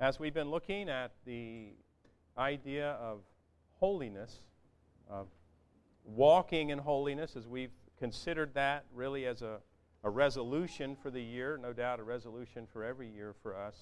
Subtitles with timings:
[0.00, 1.68] As we've been looking at the
[2.36, 3.20] idea of
[3.78, 4.40] holiness,
[5.08, 5.28] of
[6.04, 9.58] walking in holiness, as we've considered that really as a,
[10.02, 13.76] a resolution for the year, no doubt a resolution for every year for us.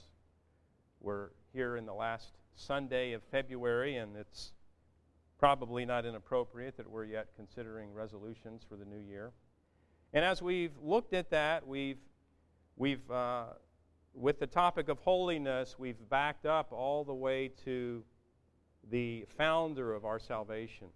[1.00, 4.52] We're here in the last Sunday of February, and it's
[5.38, 9.32] probably not inappropriate that we're yet considering resolutions for the new year.
[10.12, 11.96] And as we've looked at that, we've,
[12.76, 13.44] we've uh,
[14.14, 18.02] with the topic of holiness, we've backed up all the way to
[18.90, 20.88] the founder of our salvation,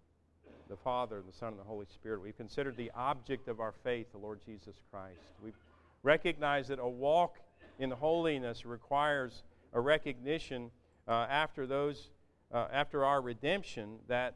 [0.68, 2.20] the Father, the Son, and the Holy Spirit.
[2.20, 5.32] We've considered the object of our faith, the Lord Jesus Christ.
[5.42, 5.54] We've
[6.02, 7.38] recognized that a walk
[7.78, 10.70] in holiness requires a recognition
[11.08, 12.10] uh, after those,
[12.52, 14.34] uh, after our redemption, that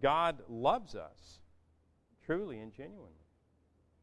[0.00, 1.40] God loves us
[2.24, 3.12] truly and genuinely.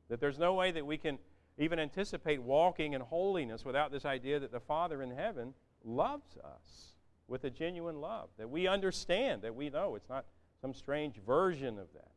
[0.10, 1.18] That there's no way that we can
[1.62, 5.54] even anticipate walking in holiness without this idea that the Father in heaven
[5.84, 6.96] loves us
[7.28, 9.96] with a genuine love, that we understand, that we know.
[9.96, 10.26] It's not
[10.62, 12.12] some strange version of that,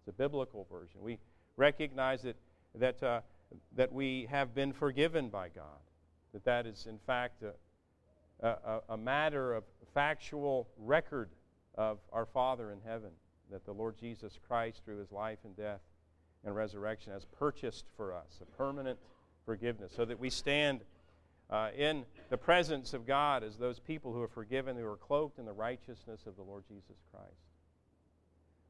[0.00, 1.00] it's a biblical version.
[1.02, 1.18] We
[1.56, 2.36] recognize that,
[2.74, 3.20] that, uh,
[3.76, 5.80] that we have been forgiven by God,
[6.32, 9.64] that that is, in fact, a, a, a matter of
[9.94, 11.30] factual record
[11.74, 13.10] of our Father in heaven,
[13.50, 15.80] that the Lord Jesus Christ, through his life and death,
[16.44, 18.98] and resurrection has purchased for us a permanent
[19.44, 20.80] forgiveness so that we stand
[21.50, 25.38] uh, in the presence of God as those people who are forgiven, who are cloaked
[25.38, 27.28] in the righteousness of the Lord Jesus Christ.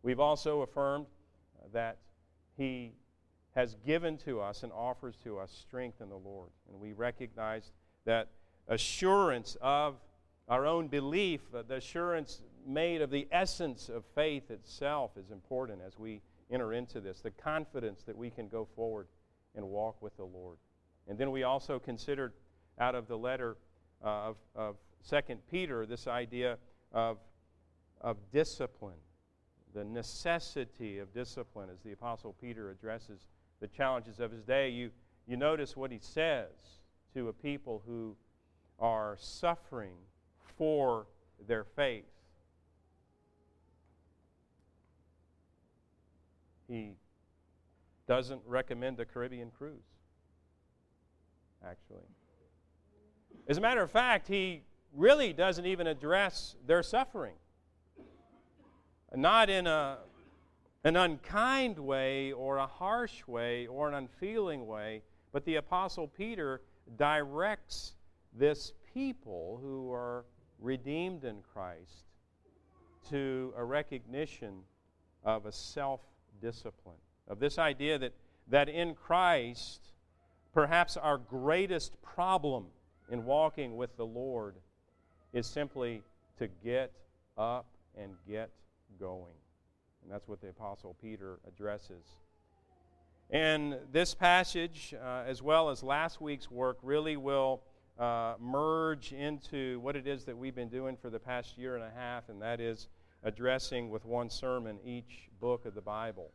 [0.03, 1.06] We've also affirmed
[1.61, 1.98] uh, that
[2.56, 2.93] He
[3.55, 6.50] has given to us and offers to us strength in the Lord.
[6.69, 7.70] And we recognize
[8.05, 8.28] that
[8.67, 9.97] assurance of
[10.48, 15.81] our own belief, uh, the assurance made of the essence of faith itself, is important
[15.87, 16.20] as we
[16.53, 19.06] enter into this, the confidence that we can go forward
[19.55, 20.59] and walk with the Lord.
[21.09, 22.33] And then we also considered
[22.78, 23.56] out of the letter
[24.05, 24.77] uh, of, of
[25.09, 26.59] 2 Peter this idea
[26.92, 27.19] of,
[28.00, 28.98] of discipline,
[29.75, 33.28] the necessity of discipline as the Apostle Peter addresses
[33.60, 34.69] the challenges of his day.
[34.69, 34.91] You,
[35.27, 36.50] you notice what he says
[37.15, 38.16] to a people who
[38.78, 39.97] are suffering
[40.59, 41.06] for
[41.47, 42.12] their faith.
[46.72, 46.94] He
[48.09, 49.84] doesn't recommend a Caribbean cruise,
[51.62, 52.09] actually.
[53.47, 54.62] As a matter of fact, he
[54.94, 57.34] really doesn't even address their suffering.
[59.15, 59.99] Not in a,
[60.83, 66.62] an unkind way or a harsh way or an unfeeling way, but the Apostle Peter
[66.97, 67.97] directs
[68.33, 70.25] this people who are
[70.59, 72.06] redeemed in Christ
[73.10, 74.62] to a recognition
[75.22, 76.00] of a self
[76.41, 76.97] discipline.
[77.28, 78.12] Of this idea that,
[78.48, 79.81] that in Christ,
[80.53, 82.66] perhaps our greatest problem
[83.10, 84.56] in walking with the Lord
[85.32, 86.03] is simply
[86.38, 86.92] to get
[87.38, 87.66] up
[87.97, 88.50] and get
[88.98, 89.34] going.
[90.03, 92.04] And that's what the Apostle Peter addresses.
[93.31, 97.62] And this passage, uh, as well as last week's work, really will
[97.98, 101.84] uh, merge into what it is that we've been doing for the past year and
[101.84, 102.88] a half, and that is
[103.22, 106.33] addressing with one sermon each book of the Bible.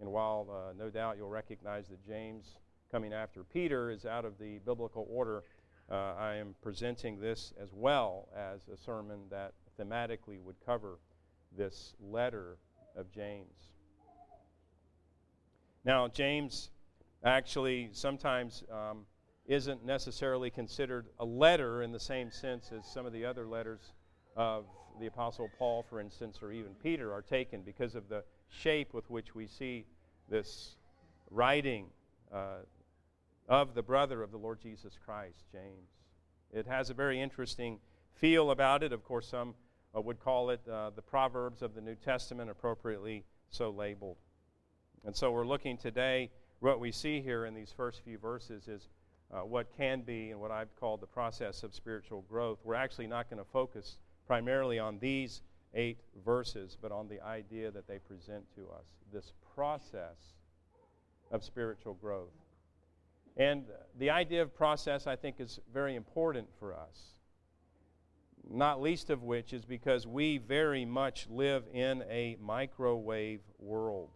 [0.00, 2.56] And while uh, no doubt you'll recognize that James,
[2.90, 5.44] coming after Peter, is out of the biblical order,
[5.90, 10.98] uh, I am presenting this as well as a sermon that thematically would cover
[11.56, 12.56] this letter
[12.96, 13.70] of James.
[15.84, 16.70] Now, James
[17.24, 19.06] actually sometimes um,
[19.46, 23.92] isn't necessarily considered a letter in the same sense as some of the other letters
[24.36, 24.64] of
[25.00, 29.08] the Apostle Paul, for instance, or even Peter are taken because of the shape with
[29.10, 29.84] which we see
[30.28, 30.76] this
[31.30, 31.86] writing
[32.32, 32.58] uh,
[33.48, 35.90] of the brother of the Lord Jesus Christ, James.
[36.52, 37.78] It has a very interesting
[38.14, 38.92] feel about it.
[38.92, 39.54] Of course, some
[39.96, 44.16] uh, would call it uh, the Proverbs of the New Testament, appropriately so labeled.
[45.04, 48.88] And so we're looking today, what we see here in these first few verses is
[49.32, 52.58] uh, what can be and what I've called the process of spiritual growth.
[52.64, 55.42] We're actually not going to focus primarily on these
[55.74, 60.34] eight verses, but on the idea that they present to us this process
[61.30, 62.32] of spiritual growth.
[63.36, 63.64] And
[63.98, 67.18] the idea of process, I think, is very important for us.
[68.48, 74.10] Not least of which is because we very much live in a microwave world.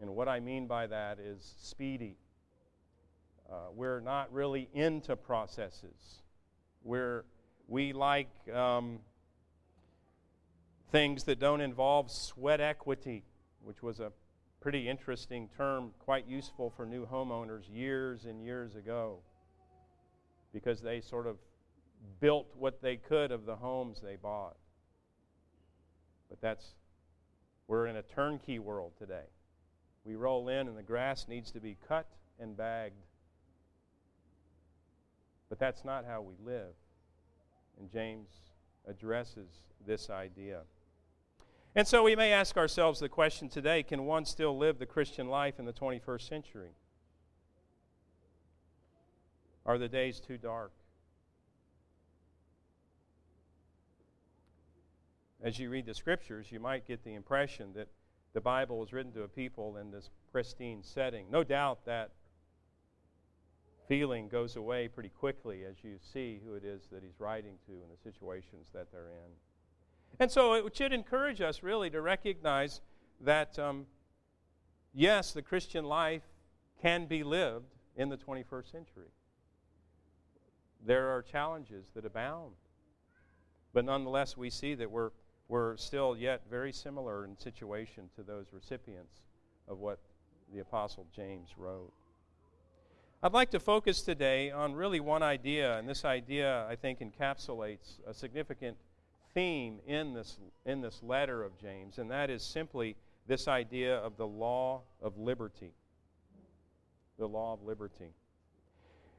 [0.00, 2.16] And what I mean by that is speedy.
[3.50, 6.22] Uh, we're not really into processes.
[6.82, 7.24] We're,
[7.68, 8.98] we like um,
[10.90, 13.22] things that don't involve sweat equity,
[13.62, 14.10] which was a
[14.60, 19.18] pretty interesting term, quite useful for new homeowners years and years ago.
[20.52, 21.36] because they sort of
[22.20, 24.56] built what they could of the homes they bought.
[26.28, 26.74] But that's,
[27.66, 29.26] we're in a turnkey world today.
[30.04, 32.06] We roll in and the grass needs to be cut
[32.40, 32.94] and bagged.
[35.48, 36.74] But that's not how we live.
[37.78, 38.28] And James
[38.86, 39.48] addresses
[39.86, 40.62] this idea.
[41.74, 45.28] And so we may ask ourselves the question today can one still live the Christian
[45.28, 46.70] life in the 21st century?
[49.64, 50.72] Are the days too dark?
[55.42, 57.88] As you read the scriptures, you might get the impression that
[58.32, 61.26] the Bible was written to a people in this pristine setting.
[61.30, 62.10] No doubt that
[63.88, 67.72] feeling goes away pretty quickly as you see who it is that he's writing to
[67.72, 69.32] and the situations that they're in.
[70.20, 72.80] And so it should encourage us really to recognize
[73.22, 73.86] that, um,
[74.92, 76.22] yes, the Christian life
[76.82, 79.10] can be lived in the 21st century.
[80.84, 82.52] There are challenges that abound.
[83.72, 85.10] But nonetheless, we see that we're,
[85.48, 89.22] we're still yet very similar in situation to those recipients
[89.66, 89.98] of what
[90.52, 91.92] the Apostle James wrote.
[93.20, 97.98] I'd like to focus today on really one idea, and this idea, I think, encapsulates
[98.06, 98.76] a significant
[99.34, 102.94] theme in this, in this letter of James, and that is simply
[103.26, 105.72] this idea of the law of liberty.
[107.18, 108.14] The law of liberty.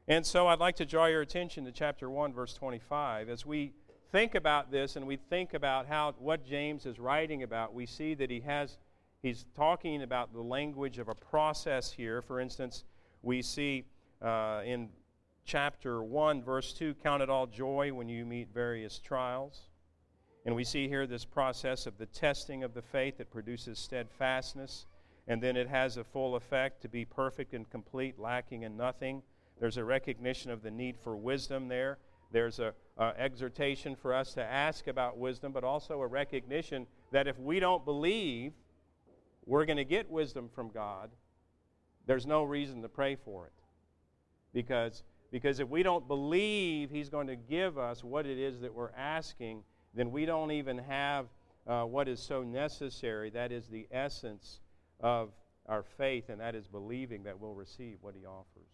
[0.07, 3.27] And so I'd like to draw your attention to chapter 1, verse 25.
[3.27, 3.73] As we
[4.13, 8.13] think about this and we think about how what James is writing about, we see
[8.13, 8.77] that he has
[9.21, 12.21] he's talking about the language of a process here.
[12.21, 12.85] For instance,
[13.21, 13.85] we see
[14.21, 14.89] uh, in
[15.45, 19.61] chapter 1, verse 2 Count it all joy when you meet various trials.
[20.45, 24.85] And we see here this process of the testing of the faith that produces steadfastness,
[25.27, 29.21] and then it has a full effect to be perfect and complete, lacking in nothing.
[29.59, 31.97] There's a recognition of the need for wisdom there.
[32.31, 37.27] There's a, a exhortation for us to ask about wisdom, but also a recognition that
[37.27, 38.53] if we don't believe
[39.45, 41.09] we're going to get wisdom from God,
[42.09, 43.53] there's no reason to pray for it.
[44.51, 48.73] Because, because if we don't believe He's going to give us what it is that
[48.73, 49.61] we're asking,
[49.93, 51.27] then we don't even have
[51.67, 53.29] uh, what is so necessary.
[53.29, 54.59] That is the essence
[54.99, 55.29] of
[55.67, 58.71] our faith, and that is believing that we'll receive what He offers.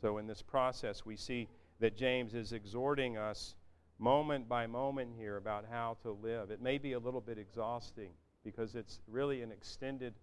[0.00, 1.48] So, in this process, we see
[1.80, 3.56] that James is exhorting us
[3.98, 6.50] moment by moment here about how to live.
[6.50, 8.12] It may be a little bit exhausting
[8.42, 10.14] because it's really an extended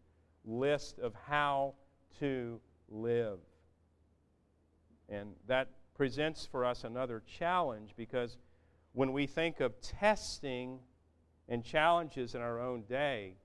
[0.45, 1.75] list of how
[2.19, 2.59] to
[2.89, 3.39] live.
[5.09, 8.37] And that presents for us another challenge because
[8.93, 10.79] when we think of testing
[11.47, 13.35] and challenges in our own day,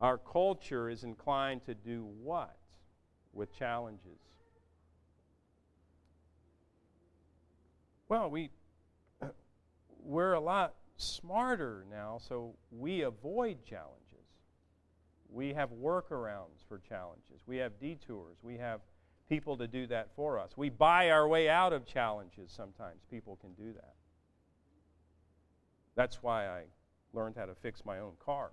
[0.00, 2.56] our culture is inclined to do what
[3.32, 4.18] with challenges?
[8.08, 8.50] Well, we
[10.02, 14.01] we're a lot smarter now, so we avoid challenges.
[15.32, 17.40] We have workarounds for challenges.
[17.46, 18.36] We have detours.
[18.42, 18.80] We have
[19.28, 20.50] people to do that for us.
[20.56, 23.00] We buy our way out of challenges sometimes.
[23.10, 23.94] People can do that.
[25.94, 26.62] That's why I
[27.14, 28.50] learned how to fix my own car.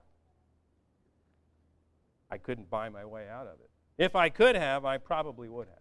[2.31, 3.70] I couldn't buy my way out of it.
[3.98, 5.78] If I could have, I probably would have.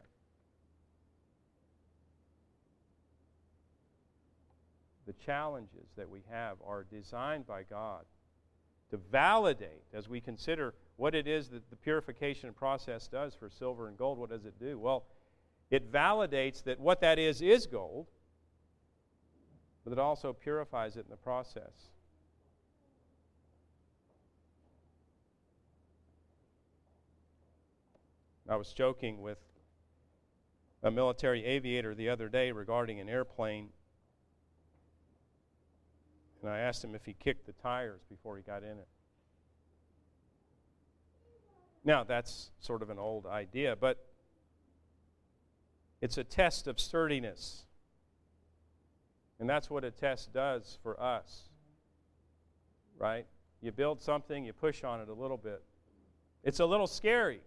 [5.07, 8.05] The challenges that we have are designed by God
[8.91, 13.89] to validate as we consider what it is that the purification process does for silver
[13.89, 14.19] and gold.
[14.19, 14.79] What does it do?
[14.79, 15.05] Well,
[15.71, 18.07] it validates that what that is is gold,
[19.85, 21.91] but it also purifies it in the process.
[28.49, 29.39] I was joking with
[30.83, 33.69] a military aviator the other day regarding an airplane.
[36.43, 38.89] And I asked him if he kicked the tires before he got in it.
[41.85, 44.05] Now, that's sort of an old idea, but
[46.01, 47.65] it's a test of sturdiness.
[49.41, 51.49] And that's what a test does for us.
[52.99, 53.27] Right?
[53.61, 55.63] You build something, you push on it a little bit.
[56.45, 57.41] It's a little scary.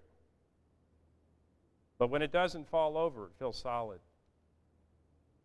[1.98, 4.00] But when it doesn't fall over, it feels solid.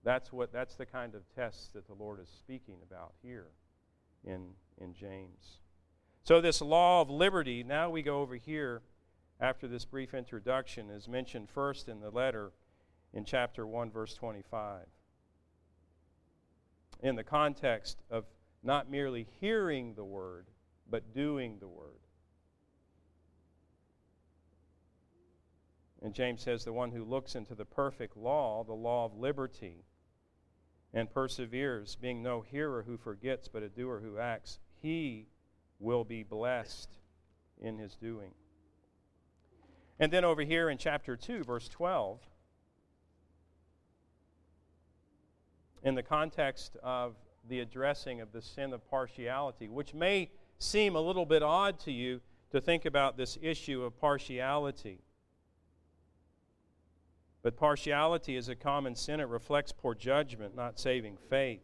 [0.06, 3.48] That's what that's the kind of test that the Lord is speaking about here
[4.24, 5.58] in, in James.
[6.22, 8.82] So, this law of liberty, now we go over here
[9.40, 12.52] after this brief introduction, is mentioned first in the letter
[13.12, 14.86] in chapter 1, verse 25.
[17.02, 18.26] In the context of
[18.62, 20.46] not merely hearing the word,
[20.88, 21.98] but doing the word.
[26.00, 29.84] And James says, The one who looks into the perfect law, the law of liberty,
[30.96, 35.26] and perseveres, being no hearer who forgets, but a doer who acts, he
[35.78, 36.88] will be blessed
[37.60, 38.32] in his doing.
[40.00, 42.18] And then over here in chapter 2, verse 12,
[45.82, 47.14] in the context of
[47.46, 51.92] the addressing of the sin of partiality, which may seem a little bit odd to
[51.92, 52.22] you
[52.52, 55.00] to think about this issue of partiality.
[57.46, 59.20] But partiality is a common sin.
[59.20, 61.60] It reflects poor judgment, not saving faith.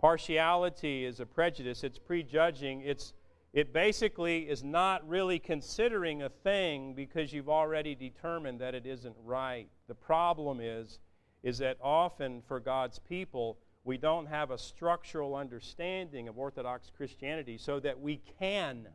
[0.00, 3.14] Partiality is a prejudice, it's prejudging, it's
[3.52, 9.14] it basically is not really considering a thing because you've already determined that it isn't
[9.24, 9.68] right.
[9.86, 10.98] The problem is
[11.44, 17.58] is that often for God's people we don't have a structural understanding of orthodox Christianity
[17.58, 18.88] so that we can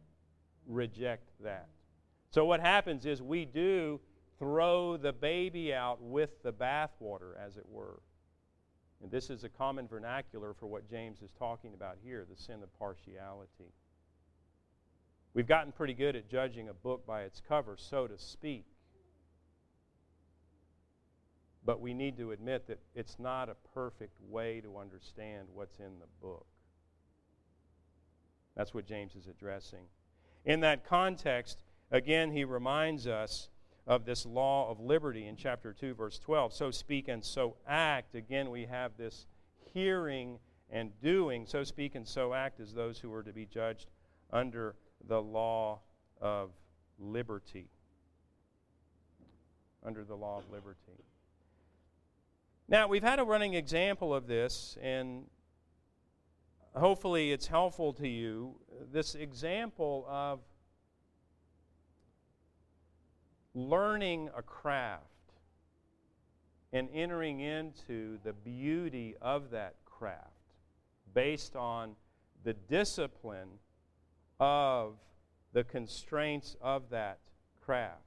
[0.67, 1.69] reject that.
[2.31, 4.01] So what happens is we do
[4.41, 7.99] throw the baby out with the bathwater as it were.
[9.03, 12.63] And this is a common vernacular for what James is talking about here, the sin
[12.63, 13.71] of partiality.
[15.35, 18.65] We've gotten pretty good at judging a book by its cover, so to speak.
[21.63, 25.99] But we need to admit that it's not a perfect way to understand what's in
[25.99, 26.47] the book.
[28.55, 29.85] That's what James is addressing.
[30.45, 33.50] In that context, again, he reminds us
[33.87, 36.53] of this law of liberty in chapter 2, verse 12.
[36.53, 38.15] So speak and so act.
[38.15, 39.25] Again, we have this
[39.73, 41.45] hearing and doing.
[41.45, 43.87] So speak and so act as those who are to be judged
[44.31, 44.75] under
[45.07, 45.79] the law
[46.21, 46.51] of
[46.99, 47.69] liberty.
[49.83, 51.03] Under the law of liberty.
[52.69, 55.25] Now, we've had a running example of this, and
[56.73, 58.55] hopefully it's helpful to you.
[58.93, 60.39] This example of
[63.53, 65.05] learning a craft
[66.73, 70.55] and entering into the beauty of that craft
[71.13, 71.95] based on
[72.43, 73.49] the discipline
[74.39, 74.95] of
[75.53, 77.19] the constraints of that
[77.59, 78.01] craft.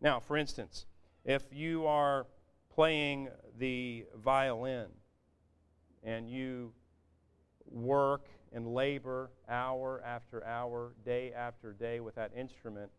[0.00, 0.86] Now, for instance,
[1.24, 2.26] if you are
[2.74, 4.88] playing the violin
[6.02, 6.72] and you
[7.70, 12.90] work and labor hour after hour, day after day with that instrument,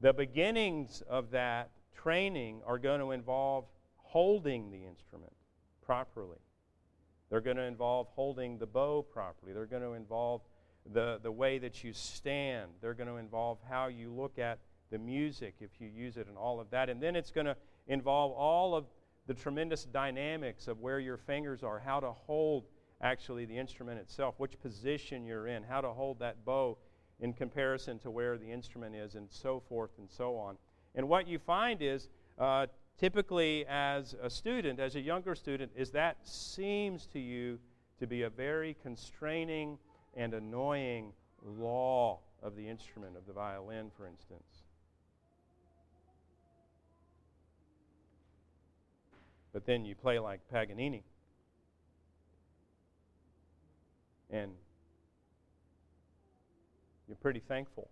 [0.00, 3.64] the beginnings of that training are going to involve
[3.96, 5.32] holding the instrument
[5.84, 6.38] properly.
[7.30, 9.52] They're going to involve holding the bow properly.
[9.52, 10.40] They're going to involve
[10.92, 12.70] the, the way that you stand.
[12.80, 14.58] They're going to involve how you look at
[14.90, 16.88] the music if you use it and all of that.
[16.88, 18.86] And then it's going to involve all of
[19.26, 22.64] the tremendous dynamics of where your fingers are, how to hold
[23.00, 26.76] actually the instrument itself, which position you're in, how to hold that bow
[27.20, 30.56] in comparison to where the instrument is, and so forth and so on.
[30.94, 32.08] And what you find is,
[32.38, 32.66] uh,
[32.98, 37.58] typically as a student, as a younger student, is that seems to you
[37.98, 39.78] to be a very constraining
[40.16, 41.12] and annoying
[41.44, 44.64] law of the instrument, of the violin, for instance.
[49.52, 51.02] But then you play like Paganini.
[54.30, 54.52] And
[57.10, 57.90] you're pretty thankful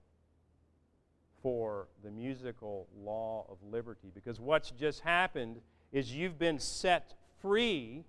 [1.43, 5.57] for the musical law of liberty because what's just happened
[5.91, 8.05] is you've been set free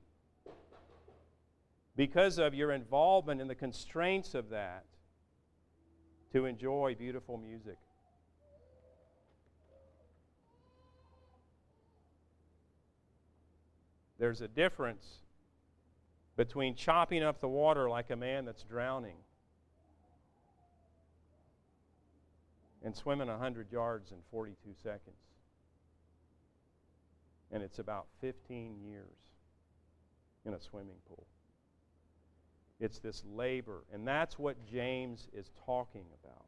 [1.96, 4.86] because of your involvement in the constraints of that
[6.32, 7.78] to enjoy beautiful music.
[14.20, 15.24] There's a difference
[16.38, 19.16] between chopping up the water like a man that's drowning
[22.84, 25.16] and swimming 100 yards in 42 seconds.
[27.52, 29.18] And it's about 15 years
[30.46, 31.26] in a swimming pool.
[32.80, 33.84] It's this labor.
[33.92, 36.46] And that's what James is talking about.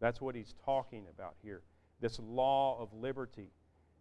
[0.00, 1.62] That's what he's talking about here.
[2.00, 3.52] This law of liberty.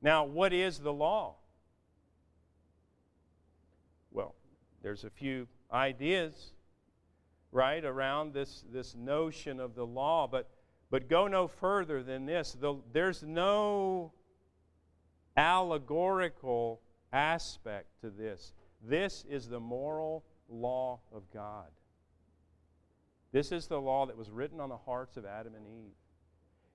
[0.02, 1.36] Now, what is the law?
[4.12, 4.36] Well,
[4.82, 6.34] there's a few ideas,
[7.52, 10.50] right, around this, this notion of the law, but,
[10.90, 12.54] but go no further than this.
[12.60, 14.14] The, there's no
[15.36, 16.82] allegorical
[17.12, 18.54] aspect to this.
[18.84, 21.68] This is the moral law of God.
[23.32, 25.94] This is the law that was written on the hearts of Adam and Eve.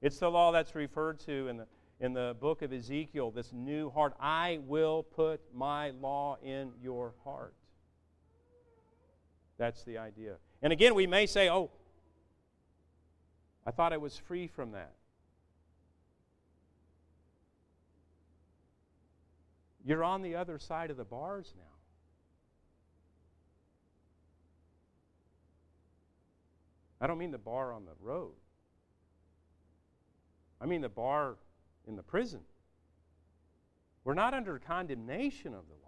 [0.01, 1.67] It's the law that's referred to in the,
[2.01, 4.15] in the book of Ezekiel, this new heart.
[4.21, 7.55] I will put my law in your heart.
[9.59, 10.37] That's the idea.
[10.63, 11.71] And again, we may say, oh,
[13.67, 14.93] I thought I was free from that.
[19.85, 21.63] You're on the other side of the bars now.
[27.01, 28.33] I don't mean the bar on the road.
[30.61, 31.37] I mean the bar
[31.87, 32.41] in the prison.
[34.05, 35.87] We're not under condemnation of the law.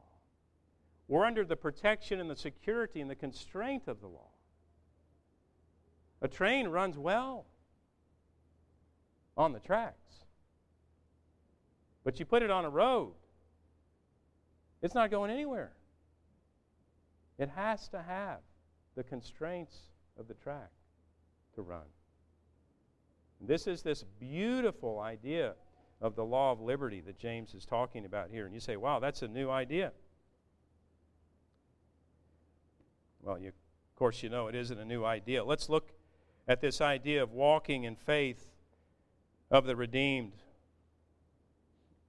[1.08, 4.30] We're under the protection and the security and the constraint of the law.
[6.20, 7.46] A train runs well
[9.36, 10.24] on the tracks.
[12.04, 13.12] But you put it on a road,
[14.82, 15.72] it's not going anywhere.
[17.38, 18.38] It has to have
[18.96, 19.76] the constraints
[20.18, 20.70] of the track
[21.54, 21.86] to run.
[23.40, 25.54] This is this beautiful idea
[26.00, 28.46] of the law of liberty that James is talking about here.
[28.46, 29.92] And you say, wow, that's a new idea.
[33.22, 35.44] Well, you, of course, you know it isn't a new idea.
[35.44, 35.90] Let's look
[36.48, 38.50] at this idea of walking in faith
[39.50, 40.32] of the redeemed.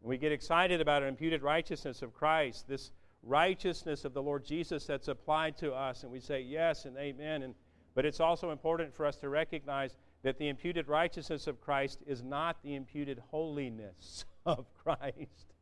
[0.01, 2.91] We get excited about an imputed righteousness of Christ, this
[3.21, 7.43] righteousness of the Lord Jesus that's applied to us, and we say yes and amen.
[7.43, 7.53] And,
[7.95, 12.23] but it's also important for us to recognize that the imputed righteousness of Christ is
[12.23, 15.53] not the imputed holiness of Christ.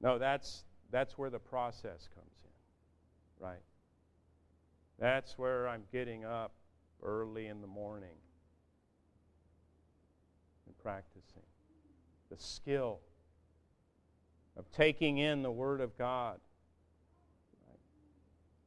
[0.00, 3.62] No, that's, that's where the process comes in, right?
[4.98, 6.52] That's where I'm getting up
[7.02, 8.16] early in the morning
[10.66, 11.42] and practicing
[12.30, 13.00] the skill
[14.56, 16.38] of taking in the Word of God,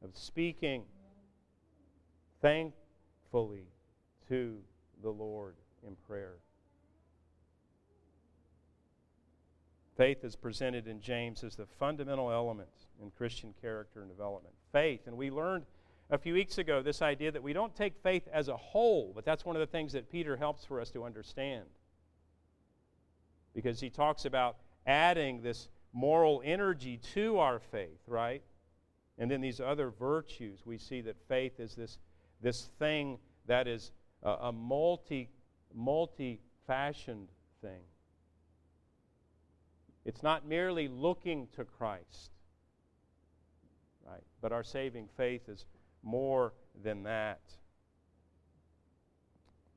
[0.04, 0.84] of speaking
[2.40, 3.66] thankfully
[4.28, 4.58] to
[5.02, 5.56] the Lord
[5.86, 6.34] in prayer.
[9.96, 12.68] Faith is presented in James as the fundamental element
[13.02, 14.54] in Christian character and development.
[14.70, 15.64] Faith, and we learned
[16.10, 19.24] a few weeks ago this idea that we don't take faith as a whole, but
[19.24, 21.66] that's one of the things that Peter helps for us to understand
[23.54, 28.42] because he talks about adding this moral energy to our faith, right?
[29.18, 31.98] And then these other virtues, we see that faith is this,
[32.40, 33.90] this thing that is
[34.22, 35.28] a, a multi,
[35.74, 37.28] multi-fashioned
[37.60, 37.82] thing.
[40.04, 42.30] It's not merely looking to Christ,
[44.06, 44.22] right?
[44.40, 45.66] But our saving faith is
[46.02, 47.40] more than that.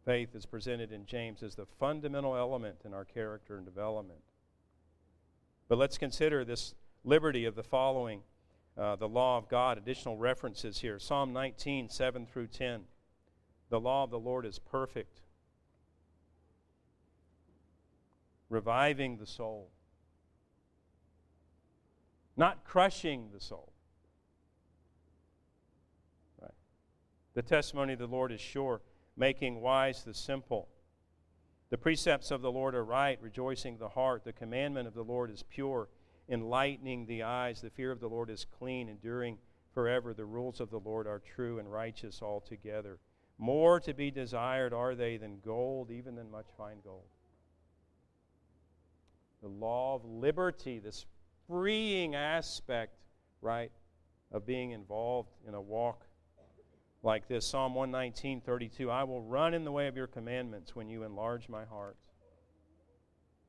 [0.06, 4.22] Faith is presented in James as the fundamental element in our character and development.
[5.68, 8.22] But let's consider this liberty of the following
[8.78, 9.78] uh, the law of God.
[9.78, 12.82] Additional references here Psalm 19, 7 through 10.
[13.70, 15.22] The law of the Lord is perfect,
[18.50, 19.70] reviving the soul,
[22.36, 23.71] not crushing the soul.
[27.34, 28.82] The testimony of the Lord is sure
[29.16, 30.68] making wise the simple.
[31.70, 34.24] The precepts of the Lord are right, rejoicing the heart.
[34.24, 35.88] The commandment of the Lord is pure,
[36.28, 37.62] enlightening the eyes.
[37.62, 39.38] The fear of the Lord is clean, enduring
[39.74, 40.14] forever.
[40.14, 43.00] The rules of the Lord are true and righteous altogether.
[43.38, 47.08] More to be desired are they than gold, even than much fine gold.
[49.42, 51.06] The law of liberty, this
[51.48, 52.94] freeing aspect,
[53.42, 53.72] right,
[54.32, 56.06] of being involved in a walk
[57.04, 60.90] like this Psalm 119, 32 I will run in the way of your commandments when
[60.90, 61.98] you enlarge my heart.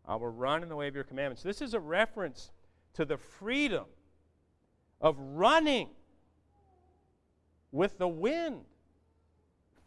[0.06, 1.42] I will run in the way of your commandments.
[1.42, 2.50] This is a reference
[2.94, 3.84] to the freedom
[5.00, 5.88] of running
[7.70, 8.64] with the wind,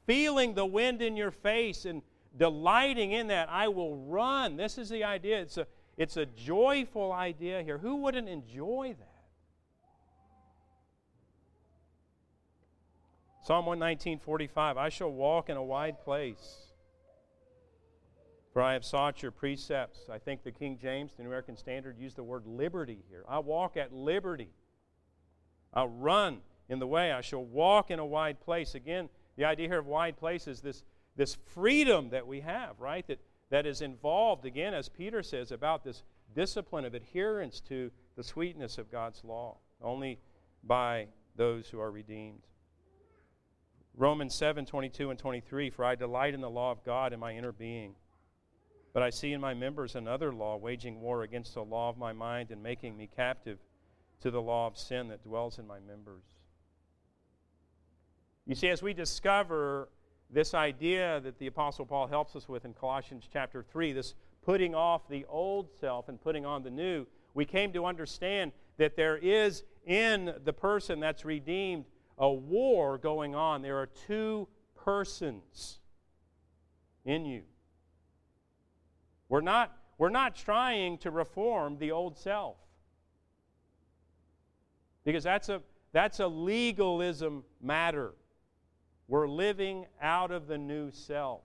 [0.05, 2.01] feeling the wind in your face and
[2.37, 3.49] delighting in that.
[3.49, 4.57] I will run.
[4.57, 5.41] This is the idea.
[5.41, 7.77] It's a, it's a joyful idea here.
[7.77, 9.14] Who wouldn't enjoy that?
[13.45, 16.73] Psalm 119, 45 I shall walk in a wide place,
[18.51, 20.09] for I have sought your precepts.
[20.11, 23.23] I think the King James, the New American Standard, used the word liberty here.
[23.29, 24.49] I walk at liberty.
[25.75, 27.11] I'll run in the way.
[27.11, 28.73] I shall walk in a wide place.
[28.73, 30.83] Again, the idea here of wide place is this,
[31.15, 33.05] this freedom that we have, right?
[33.05, 33.19] That,
[33.51, 36.01] that is involved, again, as Peter says, about this
[36.33, 40.17] discipline of adherence to the sweetness of God's law, only
[40.63, 42.41] by those who are redeemed.
[43.97, 47.33] Romans 7 22 and 23 For I delight in the law of God in my
[47.35, 47.95] inner being.
[48.93, 52.13] But I see in my members another law, waging war against the law of my
[52.13, 53.59] mind and making me captive
[54.21, 56.23] to the law of sin that dwells in my members.
[58.45, 59.89] You see, as we discover
[60.29, 64.73] this idea that the Apostle Paul helps us with in Colossians chapter 3, this putting
[64.73, 69.17] off the old self and putting on the new, we came to understand that there
[69.17, 71.85] is in the person that's redeemed
[72.17, 73.61] a war going on.
[73.61, 75.79] There are two persons
[77.03, 77.43] in you.
[79.29, 82.57] We're not, we're not trying to reform the old self.
[85.03, 88.13] Because that's a, that's a legalism matter.
[89.07, 91.41] We're living out of the new self.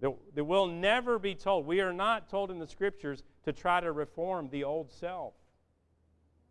[0.00, 1.66] That, that will never be told.
[1.66, 5.34] We are not told in the scriptures to try to reform the old self.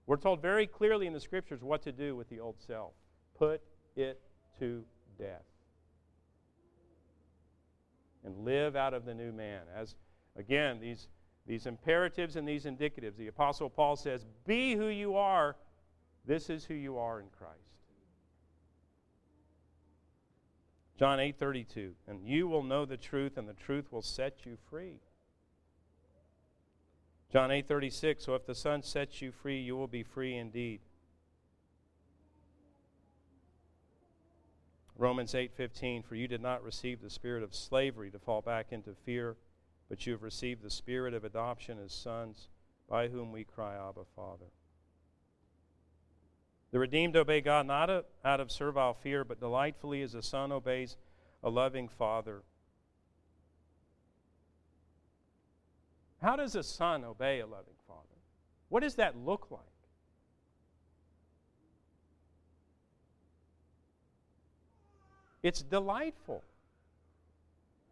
[0.07, 2.93] We're told very clearly in the scriptures what to do with the old self
[3.37, 3.61] put
[3.95, 4.19] it
[4.59, 4.83] to
[5.19, 5.43] death.
[8.23, 9.61] And live out of the new man.
[9.75, 9.95] As
[10.35, 11.07] again, these,
[11.45, 15.55] these imperatives and these indicatives, the Apostle Paul says, Be who you are.
[16.25, 17.53] This is who you are in Christ.
[20.97, 24.99] John 8:32, and you will know the truth and the truth will set you free.
[27.29, 30.81] John 8:36, so if the Son sets you free, you will be free indeed.
[34.95, 38.95] Romans 8:15, for you did not receive the spirit of slavery to fall back into
[38.95, 39.37] fear,
[39.89, 42.49] but you have received the spirit of adoption as sons,
[42.87, 44.47] by whom we cry, Abba, Father.
[46.71, 47.89] The redeemed obey God not
[48.23, 50.97] out of servile fear, but delightfully as a son obeys
[51.43, 52.43] a loving father.
[56.21, 58.01] How does a son obey a loving father?
[58.69, 59.61] What does that look like?
[65.43, 66.43] It's delightful.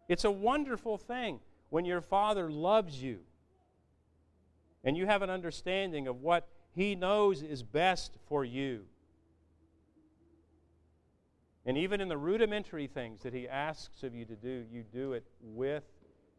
[0.08, 3.20] It's a wonderful thing when your father loves you
[4.84, 8.84] and you have an understanding of what he knows is best for you.
[11.66, 15.14] And even in the rudimentary things that He asks of you to do, you do
[15.14, 15.82] it with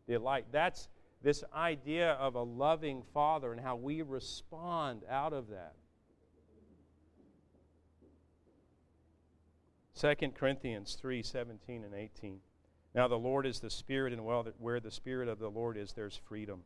[0.07, 0.45] delight.
[0.51, 0.87] That's
[1.21, 5.73] this idea of a loving Father and how we respond out of that.
[9.99, 12.39] 2 Corinthians 3 17 and 18.
[12.93, 14.23] Now the Lord is the Spirit, and
[14.59, 16.61] where the Spirit of the Lord is, there's freedom.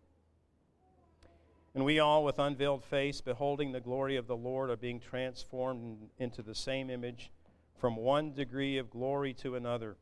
[1.73, 6.09] And we all, with unveiled face, beholding the glory of the Lord, are being transformed
[6.17, 7.31] into the same image
[7.79, 9.95] from one degree of glory to another.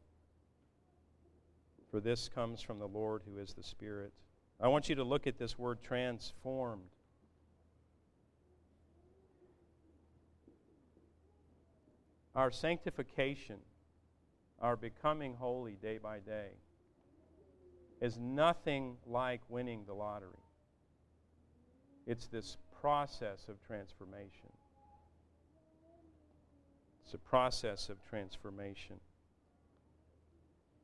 [1.91, 4.11] For this comes from the Lord who is the Spirit.
[4.61, 6.89] I want you to look at this word transformed.
[12.35, 13.57] Our sanctification,
[14.61, 16.49] our becoming holy day by day,
[18.01, 20.29] is nothing like winning the lottery.
[22.05, 24.51] It's this process of transformation.
[27.05, 28.99] It's a process of transformation.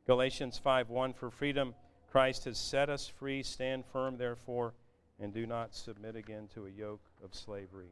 [0.08, 1.76] Galatians 5:1 For freedom
[2.15, 3.43] Christ has set us free.
[3.43, 4.73] Stand firm, therefore,
[5.19, 7.91] and do not submit again to a yoke of slavery.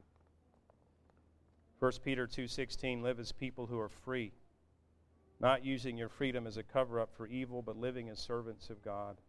[1.80, 4.32] 1 Peter 2:16 Live as people who are free,
[5.42, 8.82] not using your freedom as a cover up for evil, but living as servants of
[8.82, 9.20] God.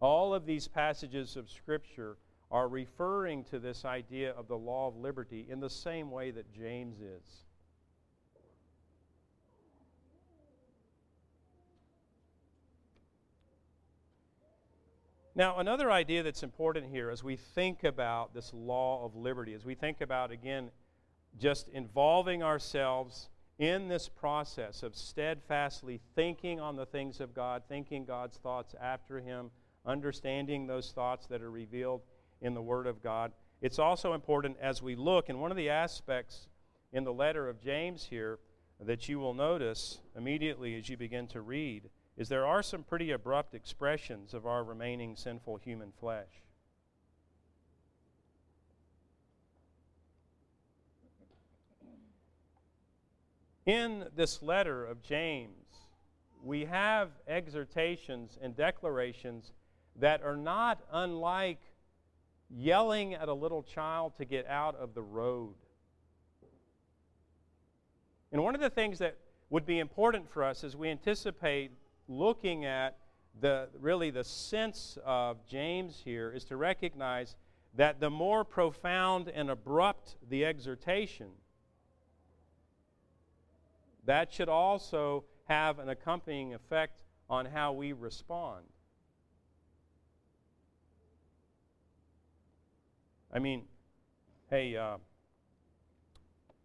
[0.00, 2.16] All of these passages of Scripture
[2.50, 6.50] are referring to this idea of the law of liberty in the same way that
[6.50, 7.44] James is.
[15.36, 19.64] Now, another idea that's important here as we think about this law of liberty, as
[19.64, 20.70] we think about, again,
[21.40, 28.04] just involving ourselves in this process of steadfastly thinking on the things of God, thinking
[28.04, 29.50] God's thoughts after Him,
[29.84, 32.02] understanding those thoughts that are revealed
[32.40, 33.32] in the Word of God.
[33.60, 36.46] It's also important as we look, and one of the aspects
[36.92, 38.38] in the letter of James here
[38.80, 43.10] that you will notice immediately as you begin to read is there are some pretty
[43.10, 46.28] abrupt expressions of our remaining sinful human flesh.
[53.66, 55.50] In this letter of James,
[56.44, 59.52] we have exhortations and declarations
[59.96, 61.60] that are not unlike
[62.50, 65.54] yelling at a little child to get out of the road.
[68.32, 69.16] And one of the things that
[69.48, 71.70] would be important for us as we anticipate
[72.08, 72.98] looking at
[73.40, 77.36] the really the sense of James here is to recognize
[77.74, 81.30] that the more profound and abrupt the exhortation,
[84.04, 88.64] that should also have an accompanying effect on how we respond.
[93.32, 93.62] I mean,
[94.50, 94.98] hey, uh,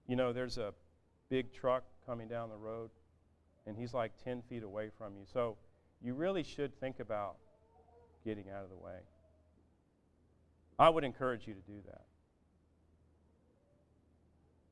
[0.07, 0.73] you know, there's a
[1.29, 2.91] big truck coming down the road,
[3.69, 5.25] and he's like 10 feet away from you.
[5.31, 5.55] So
[6.01, 7.35] you really should think about
[8.25, 8.97] getting out of the way.
[10.79, 12.01] I would encourage you to do that.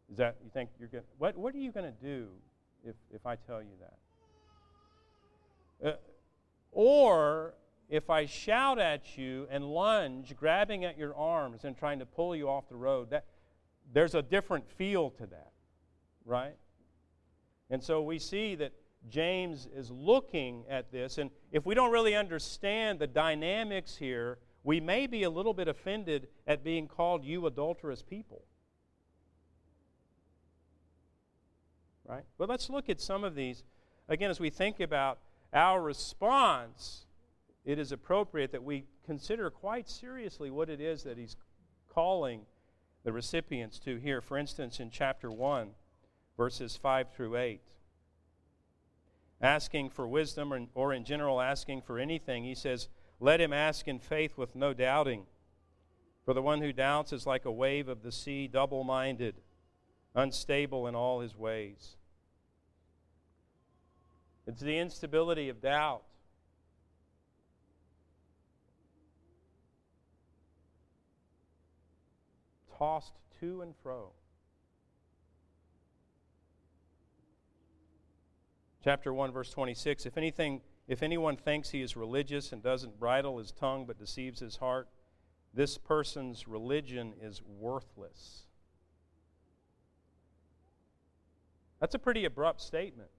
[0.09, 2.29] Is that you think you're going to What What are you going to do
[2.83, 3.75] if if I tell you
[5.81, 5.89] that?
[5.89, 5.95] Uh,
[6.71, 7.55] or
[7.89, 12.35] if I shout at you and lunge, grabbing at your arms and trying to pull
[12.35, 13.25] you off the road, that
[13.93, 15.51] there's a different feel to that,
[16.25, 16.55] right?
[17.69, 18.71] And so we see that
[19.09, 24.79] James is looking at this, and if we don't really understand the dynamics here, we
[24.79, 28.43] may be a little bit offended at being called you adulterous people.
[32.05, 32.25] Right?
[32.37, 33.63] But let's look at some of these.
[34.09, 35.19] Again, as we think about
[35.53, 37.05] our response,
[37.65, 41.35] it is appropriate that we consider quite seriously what it is that he's
[41.93, 42.41] calling
[43.03, 44.21] the recipients to here.
[44.21, 45.69] For instance, in chapter 1,
[46.37, 47.61] verses 5 through 8
[49.41, 52.87] asking for wisdom or, or in general asking for anything, he says,
[53.19, 55.25] Let him ask in faith with no doubting.
[56.25, 59.35] For the one who doubts is like a wave of the sea, double minded,
[60.13, 61.95] unstable in all his ways.
[64.45, 66.03] It's the instability of doubt.
[72.77, 74.11] Tossed to and fro.
[78.83, 83.37] Chapter 1 verse 26 If anything if anyone thinks he is religious and doesn't bridle
[83.37, 84.87] his tongue but deceives his heart
[85.57, 88.43] this person's religion is worthless.
[91.79, 93.09] That's a pretty abrupt statement.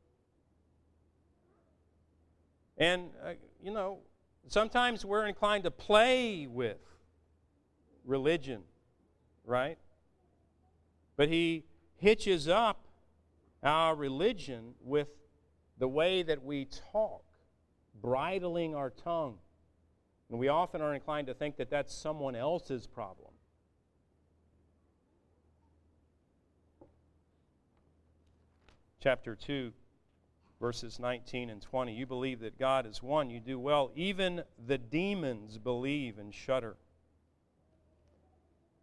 [2.77, 3.99] And, uh, you know,
[4.47, 6.79] sometimes we're inclined to play with
[8.05, 8.63] religion,
[9.45, 9.79] right?
[11.17, 11.65] But he
[11.97, 12.85] hitches up
[13.65, 15.09] our religion with
[15.79, 17.25] the way that we talk,
[18.01, 19.39] bridling our tongue.
[20.31, 23.31] And we often are inclined to think that that's someone else's problem.
[29.01, 29.73] Chapter 2,
[30.61, 31.95] verses 19 and 20.
[31.95, 33.93] You believe that God is one, you do well.
[33.95, 36.77] Even the demons believe and shudder.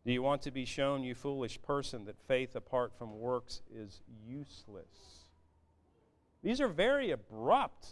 [0.05, 4.01] Do you want to be shown, you foolish person, that faith apart from works is
[4.25, 5.24] useless?
[6.45, 7.87] These are very abrupt,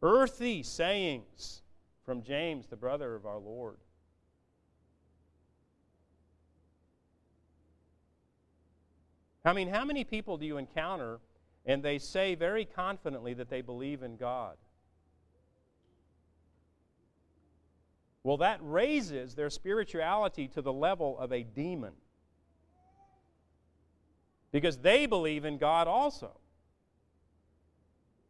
[0.00, 1.62] earthy sayings
[2.06, 3.78] from James, the brother of our Lord.
[9.44, 11.18] I mean, how many people do you encounter
[11.66, 14.56] and they say very confidently that they believe in God?
[18.22, 21.94] Well, that raises their spirituality to the level of a demon.
[24.52, 26.36] Because they believe in God also.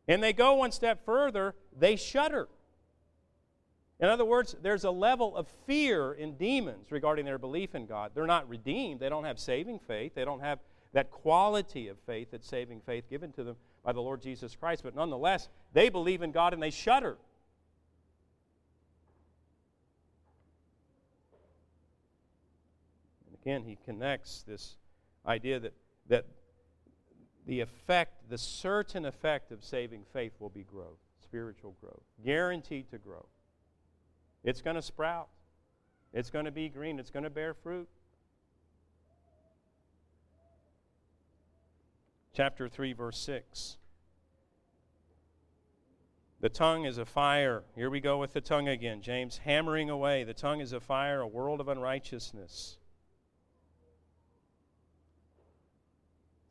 [0.09, 2.49] And they go one step further, they shudder.
[4.01, 8.11] In other words, there's a level of fear in demons regarding their belief in God.
[8.15, 10.59] They're not redeemed, they don't have saving faith, they don't have
[10.93, 14.83] that quality of faith, that saving faith given to them by the Lord Jesus Christ.
[14.83, 17.17] But nonetheless, they believe in God and they shudder.
[23.27, 24.77] And again, he connects this
[25.27, 25.75] idea that,
[26.09, 26.27] that
[27.47, 32.99] the effect, the certain effect of saving faith will be growth, spiritual growth, guaranteed to
[32.99, 33.27] grow.
[34.45, 35.29] It's going to sprout,
[36.13, 37.89] it's going to be green, it's going to bear fruit.
[42.35, 43.77] Chapter 3, verse 6.
[46.41, 47.63] The tongue is a fire.
[47.77, 49.01] Here we go with the tongue again.
[49.01, 50.25] James hammering away.
[50.25, 52.79] The tongue is a fire, a world of unrighteousness.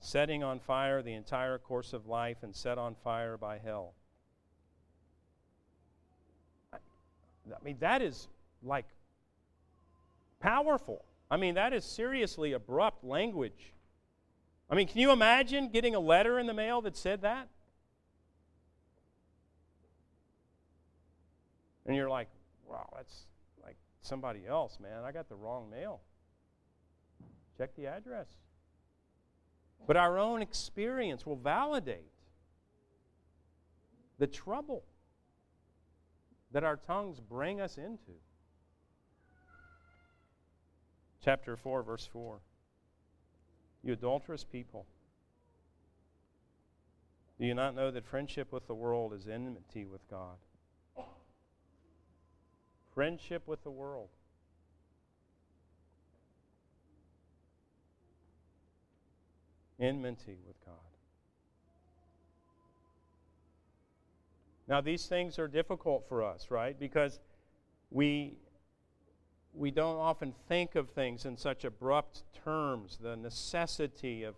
[0.02, 3.94] Setting on fire the entire course of life and set on fire by hell.
[6.74, 6.78] I,
[7.64, 8.28] mean, that is
[8.64, 8.86] like
[10.40, 11.06] powerful.
[11.30, 13.74] I mean, that is seriously abrupt language.
[14.70, 17.48] I mean, can you imagine getting a letter in the mail that said that?
[21.86, 22.30] And you're like,
[22.68, 23.26] wow, that's
[23.64, 25.04] like somebody else, man.
[25.04, 26.02] I got the wrong mail.
[27.58, 28.28] Check the address.
[29.88, 32.12] But our own experience will validate
[34.20, 34.84] the trouble
[36.52, 38.14] that our tongues bring us into.
[41.24, 42.40] Chapter 4, verse 4.
[43.84, 44.86] You adulterous people,
[47.40, 50.38] do you not know that friendship with the world is enmity with God?
[52.94, 54.10] Friendship with the world
[59.82, 60.76] enmity with God.
[64.68, 66.80] Now, these things are difficult for us, right?
[66.80, 67.20] Because
[67.90, 68.38] we
[69.54, 72.98] we don't often think of things in such abrupt terms.
[73.02, 74.36] The necessity of,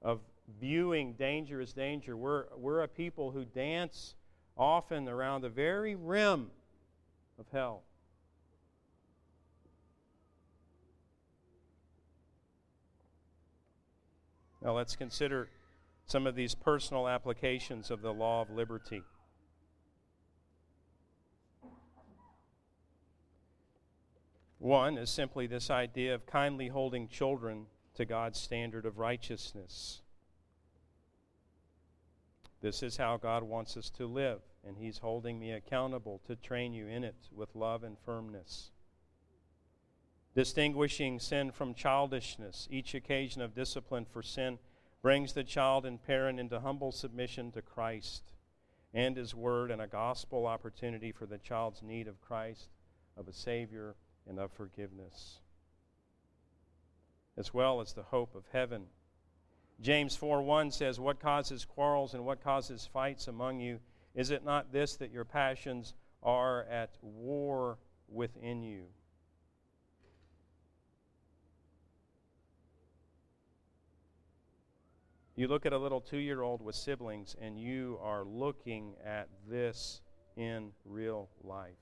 [0.00, 0.20] of
[0.60, 2.16] viewing danger as danger.
[2.16, 4.14] We're, we're a people who dance
[4.56, 6.50] often around the very rim
[7.38, 7.82] of hell.
[14.62, 15.48] Now let's consider
[16.06, 19.02] some of these personal applications of the law of liberty.
[24.58, 30.02] One is simply this idea of kindly holding children to God's standard of righteousness.
[32.60, 36.72] This is how God wants us to live, and He's holding me accountable to train
[36.72, 38.71] you in it with love and firmness.
[40.34, 44.58] Distinguishing sin from childishness, each occasion of discipline for sin
[45.02, 48.32] brings the child and parent into humble submission to Christ
[48.94, 52.68] and His Word and a gospel opportunity for the child's need of Christ,
[53.16, 53.94] of a Savior,
[54.26, 55.40] and of forgiveness,
[57.36, 58.86] as well as the hope of heaven.
[59.80, 63.80] James 4 1 says, What causes quarrels and what causes fights among you?
[64.14, 68.84] Is it not this that your passions are at war within you?
[75.42, 79.28] You look at a little two year old with siblings, and you are looking at
[79.50, 80.00] this
[80.36, 81.74] in real life.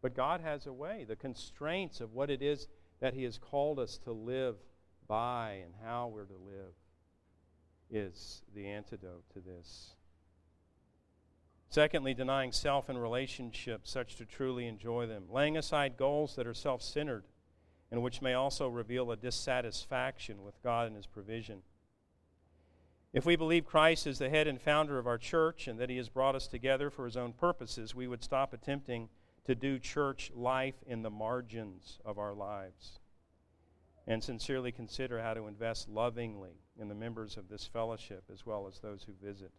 [0.00, 1.04] But God has a way.
[1.06, 2.66] The constraints of what it is
[3.00, 4.56] that He has called us to live
[5.06, 6.72] by and how we're to live
[7.90, 9.96] is the antidote to this.
[11.68, 15.24] Secondly, denying self and relationships, such to truly enjoy them.
[15.28, 17.24] Laying aside goals that are self centered
[17.90, 21.62] and which may also reveal a dissatisfaction with God and His provision.
[23.12, 25.96] If we believe Christ is the head and founder of our church and that He
[25.96, 29.08] has brought us together for His own purposes, we would stop attempting
[29.46, 32.98] to do church life in the margins of our lives
[34.06, 38.66] and sincerely consider how to invest lovingly in the members of this fellowship as well
[38.66, 39.52] as those who visit.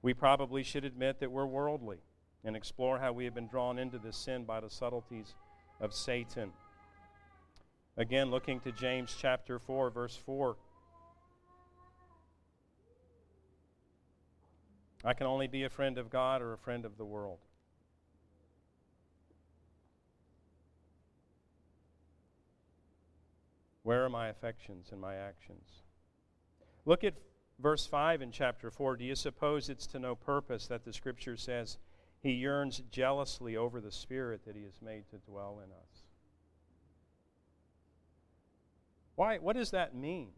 [0.00, 1.98] We probably should admit that we're worldly
[2.44, 5.34] and explore how we have been drawn into this sin by the subtleties
[5.82, 6.52] of Satan.
[7.98, 10.56] Again, looking to James chapter 4, verse 4.
[15.04, 17.38] I can only be a friend of God or a friend of the world.
[23.82, 25.82] Where are my affections and my actions?
[26.86, 27.14] Look at
[27.58, 28.96] verse 5 in chapter 4.
[28.96, 31.78] Do you suppose it's to no purpose that the scripture says
[32.22, 36.02] he yearns jealously over the spirit that he has made to dwell in us?
[39.16, 40.30] Why, what does that mean?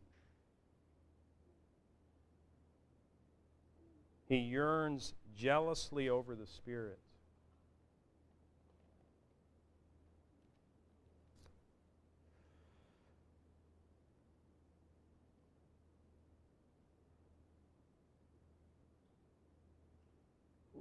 [4.26, 6.98] He yearns jealously over the Spirit.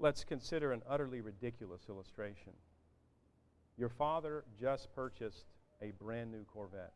[0.03, 2.51] Let's consider an utterly ridiculous illustration.
[3.77, 5.45] Your father just purchased
[5.81, 6.91] a brand new Corvette.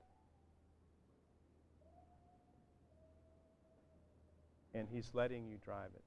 [4.76, 6.04] And he's letting you drive it.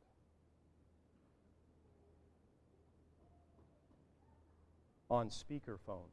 [5.09, 6.11] On speakerphone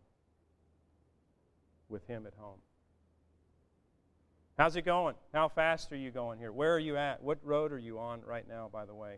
[1.89, 2.59] with him at home.
[4.57, 5.15] How's it going?
[5.33, 6.51] How fast are you going here?
[6.51, 7.21] Where are you at?
[7.21, 9.17] What road are you on right now, by the way?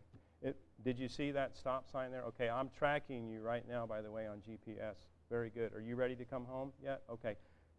[0.83, 2.23] Did you see that stop sign there?
[2.23, 4.95] Okay, I'm tracking you right now, by the way, on GPS.
[5.29, 5.73] Very good.
[5.73, 7.01] Are you ready to come home yet?
[7.09, 7.35] Okay.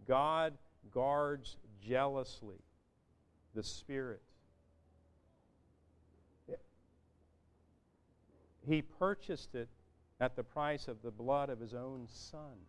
[0.07, 0.55] God
[0.93, 2.63] guards jealously
[3.55, 4.23] the Spirit.
[8.67, 9.69] He purchased it
[10.21, 12.67] at the price of the blood of His own Son.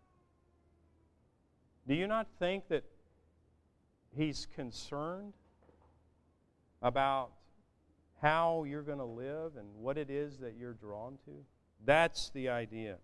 [1.88, 2.86] Do you not think that
[4.16, 5.34] He's concerned
[6.82, 7.32] about
[8.22, 11.32] how you're going to live and what it is that you're drawn to.
[11.84, 12.98] That's the idea.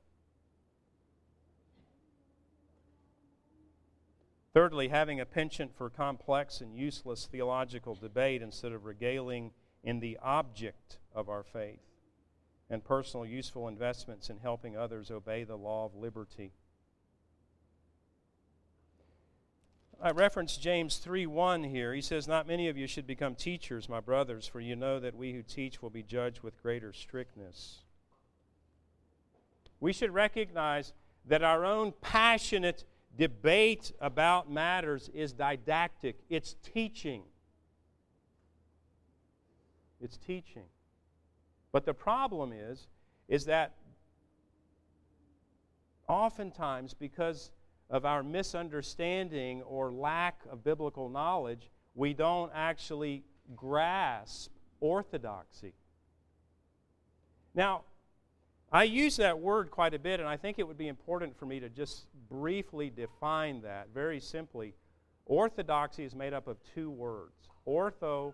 [4.53, 9.51] Thirdly, having a penchant for complex and useless theological debate instead of regaling
[9.83, 11.79] in the object of our faith
[12.69, 16.51] and personal useful investments in helping others obey the law of liberty.
[19.99, 21.93] I reference James 3 1 here.
[21.93, 25.15] He says, Not many of you should become teachers, my brothers, for you know that
[25.15, 27.79] we who teach will be judged with greater strictness.
[29.79, 30.93] We should recognize
[31.25, 32.83] that our own passionate
[33.17, 37.23] debate about matters is didactic, it's teaching.
[39.99, 40.65] It's teaching.
[41.71, 42.87] But the problem is,
[43.27, 43.73] is that
[46.07, 47.49] oftentimes, because
[47.89, 53.23] of our misunderstanding or lack of biblical knowledge, we don't actually
[53.55, 55.73] grasp orthodoxy.
[57.55, 57.83] Now,
[58.71, 61.45] I use that word quite a bit, and I think it would be important for
[61.45, 64.73] me to just briefly define that very simply.
[65.25, 68.33] Orthodoxy is made up of two words ortho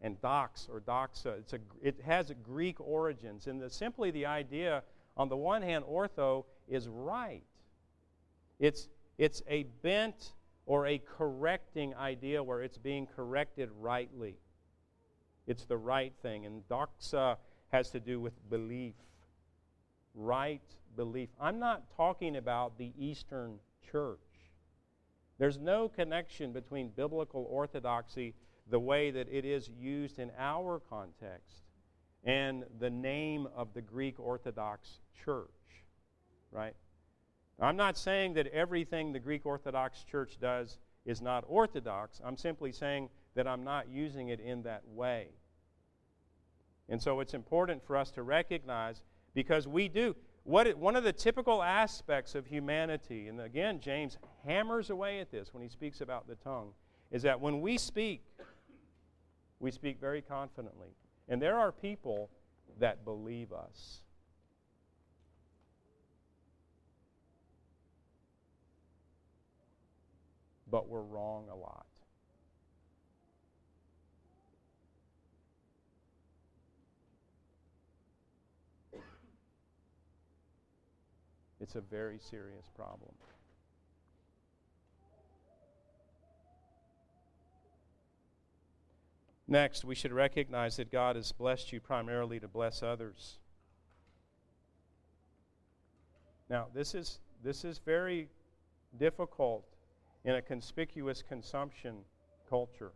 [0.00, 1.38] and dox or doxa.
[1.38, 3.46] It's a, it has Greek origins.
[3.46, 4.82] And the, simply the idea,
[5.16, 7.44] on the one hand, ortho is right.
[8.58, 8.88] It's,
[9.18, 10.32] it's a bent
[10.66, 14.36] or a correcting idea where it's being corrected rightly.
[15.46, 16.46] It's the right thing.
[16.46, 17.36] And doxa
[17.68, 18.94] has to do with belief,
[20.14, 20.62] right
[20.96, 21.28] belief.
[21.40, 23.58] I'm not talking about the Eastern
[23.90, 24.18] Church.
[25.38, 28.34] There's no connection between biblical orthodoxy,
[28.68, 31.62] the way that it is used in our context,
[32.24, 35.50] and the name of the Greek Orthodox Church,
[36.50, 36.74] right?
[37.58, 42.20] I'm not saying that everything the Greek Orthodox Church does is not orthodox.
[42.24, 45.28] I'm simply saying that I'm not using it in that way.
[46.88, 49.02] And so it's important for us to recognize
[49.34, 50.14] because we do.
[50.44, 55.30] What it, one of the typical aspects of humanity, and again, James hammers away at
[55.30, 56.70] this when he speaks about the tongue,
[57.10, 58.22] is that when we speak,
[59.58, 60.90] we speak very confidently.
[61.28, 62.30] And there are people
[62.78, 64.02] that believe us.
[70.68, 71.86] But we're wrong a lot.
[81.60, 83.12] It's a very serious problem.
[89.48, 93.38] Next, we should recognize that God has blessed you primarily to bless others.
[96.48, 98.28] Now, this is, this is very
[98.96, 99.64] difficult
[100.26, 101.94] in a conspicuous consumption
[102.50, 102.90] culture,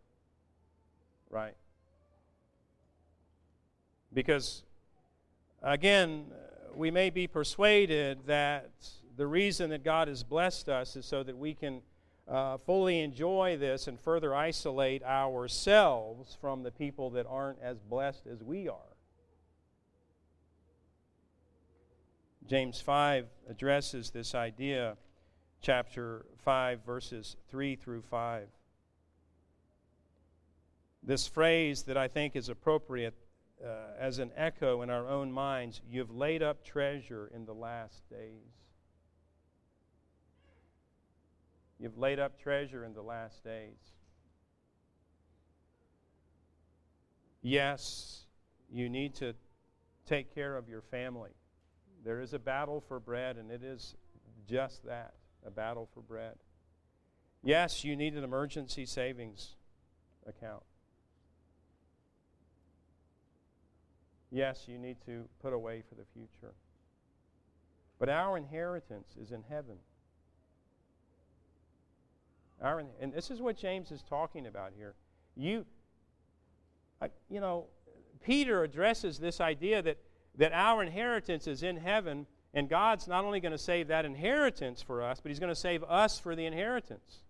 [1.31, 1.55] right?
[4.13, 4.65] Because,
[5.63, 6.27] again,
[6.75, 8.71] we may be persuaded that
[9.17, 11.83] the reason that God has blessed us is so that we can
[12.27, 18.27] uh, fully enjoy this and further isolate ourselves from the people that aren't as blessed
[18.27, 18.97] as we are.
[22.49, 24.97] James 5 addresses this idea,
[25.61, 28.49] chapter 5, verses 3 through 5.
[31.03, 33.15] This phrase that I think is appropriate
[33.65, 38.09] uh, as an echo in our own minds you've laid up treasure in the last
[38.09, 38.53] days.
[41.79, 43.79] You've laid up treasure in the last days.
[47.43, 48.25] Yes,
[48.71, 49.35] you need to
[50.07, 51.31] take care of your family.
[52.05, 53.95] There is a battle for bread, and it is
[54.47, 55.15] just that
[55.47, 56.37] a battle for bread.
[57.43, 59.55] Yes, you need an emergency savings
[60.27, 60.63] account.
[64.31, 66.55] Yes, you need to put away for the future.
[67.99, 69.77] But our inheritance is in heaven.
[72.63, 74.95] Our, and this is what James is talking about here.
[75.37, 75.65] You,
[77.29, 77.67] you know,
[78.23, 79.99] Peter addresses this idea that,
[80.37, 84.83] that our inheritance is in heaven, and God's not only going to save that inheritance
[84.83, 87.21] for us, but He's going to save us for the inheritance.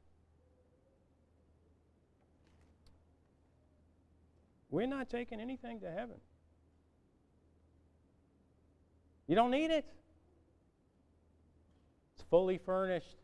[4.70, 6.16] We're not taking anything to heaven.
[9.26, 9.84] You don't need it.
[12.14, 13.19] It's fully furnished.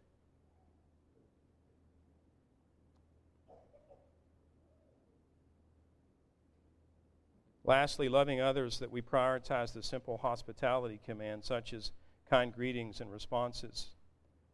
[7.66, 11.92] Lastly, loving others, that we prioritize the simple hospitality command, such as
[12.30, 13.88] kind greetings and responses,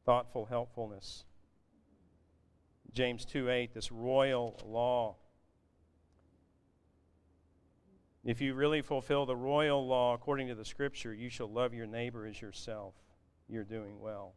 [0.04, 1.24] thoughtful helpfulness.
[2.92, 5.16] James 2 8, this royal law
[8.24, 11.86] if you really fulfill the royal law according to the scripture, you shall love your
[11.86, 12.94] neighbor as yourself.
[13.48, 14.34] You're doing well.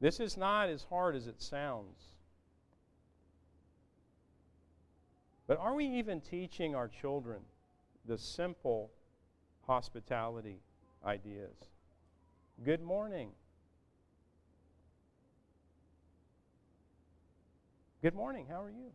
[0.00, 2.15] This is not as hard as it sounds.
[5.46, 7.40] But are we even teaching our children
[8.04, 8.90] the simple
[9.66, 10.60] hospitality
[11.04, 11.56] ideas?
[12.64, 13.30] Good morning.
[18.02, 18.46] Good morning.
[18.48, 18.90] How are you?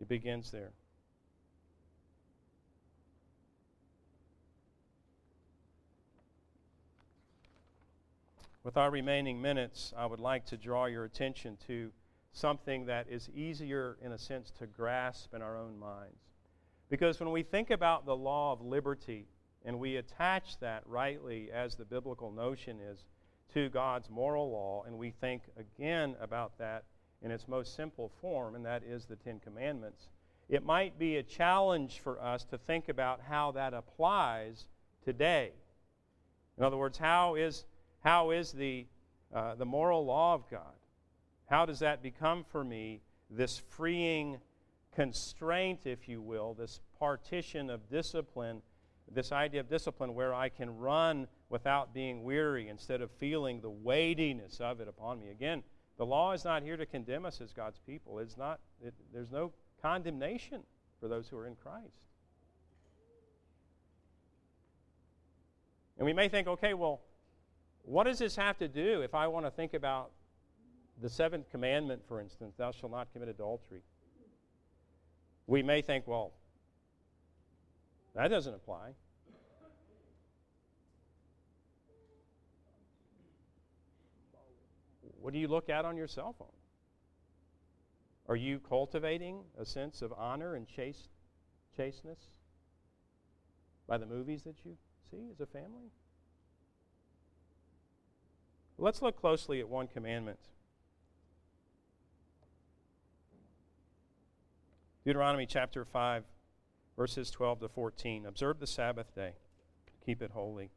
[0.00, 0.70] It begins there.
[8.64, 11.92] With our remaining minutes, I would like to draw your attention to
[12.32, 16.34] something that is easier, in a sense, to grasp in our own minds.
[16.90, 19.28] Because when we think about the law of liberty
[19.64, 23.04] and we attach that rightly as the biblical notion is
[23.54, 26.84] to God's moral law, and we think again about that
[27.22, 30.08] in its most simple form, and that is the Ten Commandments,
[30.48, 34.66] it might be a challenge for us to think about how that applies
[35.04, 35.52] today.
[36.56, 37.64] In other words, how is,
[38.00, 38.86] how is the,
[39.34, 40.74] uh, the moral law of God?
[41.46, 44.38] How does that become for me this freeing
[44.94, 48.62] constraint, if you will, this partition of discipline,
[49.10, 53.70] this idea of discipline where I can run without being weary instead of feeling the
[53.70, 55.30] weightiness of it upon me?
[55.30, 55.62] Again,
[55.96, 58.18] the law is not here to condemn us as God's people.
[58.18, 60.62] It's not, it, there's no condemnation
[61.00, 62.06] for those who are in Christ.
[65.96, 67.00] And we may think, okay, well,
[67.84, 70.10] what does this have to do if I want to think about
[71.00, 73.82] the seventh commandment, for instance, thou shalt not commit adultery?
[75.46, 76.32] We may think, well,
[78.14, 78.90] that doesn't apply.
[85.20, 86.48] What do you look at on your cell phone?
[88.28, 91.08] Are you cultivating a sense of honor and chaste,
[91.76, 92.18] chasteness
[93.86, 94.76] by the movies that you
[95.10, 95.90] see as a family?
[98.80, 100.38] Let's look closely at one commandment.
[105.04, 106.22] Deuteronomy chapter 5,
[106.96, 108.24] verses 12 to 14.
[108.26, 109.32] Observe the Sabbath day,
[110.06, 110.70] keep it holy,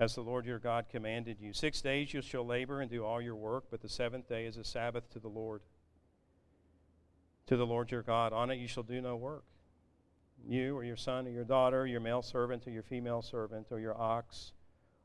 [0.00, 1.52] as the Lord your God commanded you.
[1.52, 4.56] Six days you shall labor and do all your work, but the seventh day is
[4.56, 5.60] a Sabbath to the Lord
[7.46, 8.32] to the Lord your God.
[8.32, 9.44] On it you shall do no work.
[10.48, 13.78] You or your son or your daughter, your male servant or your female servant, or
[13.78, 14.52] your ox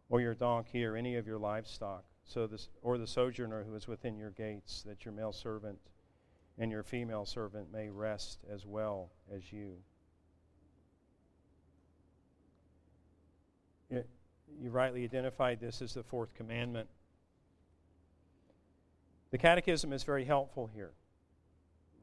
[0.09, 3.87] or your donkey or any of your livestock, so this, or the sojourner who is
[3.87, 5.79] within your gates, that your male servant
[6.57, 9.77] and your female servant may rest as well as you.
[14.61, 16.87] you rightly identified this as the fourth commandment.
[19.31, 20.91] The Catechism is very helpful here.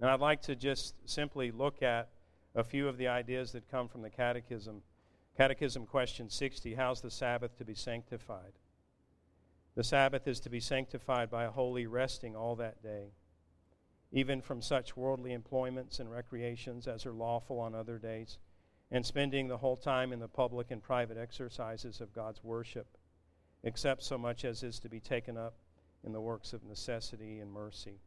[0.01, 2.09] And I'd like to just simply look at
[2.55, 4.83] a few of the ideas that come from the Catechism.
[5.37, 8.53] Catechism question 60 How's the Sabbath to be sanctified?
[9.75, 13.15] The Sabbath is to be sanctified by a holy resting all that day,
[14.13, 18.39] even from such worldly employments and recreations as are lawful on other days,
[18.93, 22.97] and spending the whole time in the public and private exercises of God's worship,
[23.65, 25.57] except so much as is to be taken up
[26.05, 27.99] in the works of necessity and mercy.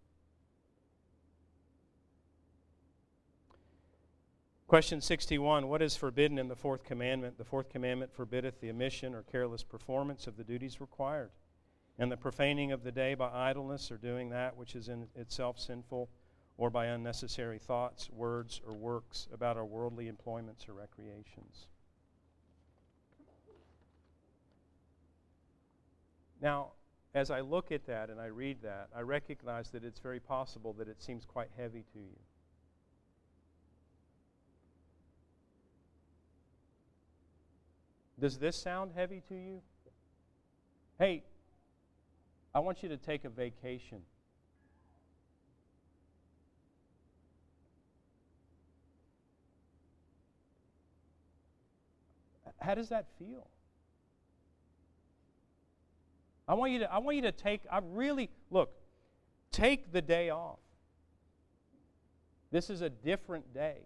[4.67, 7.37] Question 61 What is forbidden in the fourth commandment?
[7.37, 11.31] The fourth commandment forbiddeth the omission or careless performance of the duties required,
[11.97, 15.57] and the profaning of the day by idleness or doing that which is in itself
[15.57, 16.09] sinful,
[16.57, 21.67] or by unnecessary thoughts, words, or works about our worldly employments or recreations.
[26.41, 26.71] Now,
[27.15, 30.73] as I look at that and I read that, I recognize that it's very possible
[30.73, 32.19] that it seems quite heavy to you.
[38.19, 39.61] Does this sound heavy to you?
[40.97, 41.23] Hey,
[42.53, 44.01] I want you to take a vacation.
[52.59, 53.47] How does that feel?
[56.47, 58.71] I want you to I want you to take I really look,
[59.51, 60.59] take the day off.
[62.51, 63.85] This is a different day.